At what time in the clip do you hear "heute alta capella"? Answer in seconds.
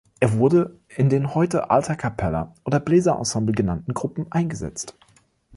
1.35-2.55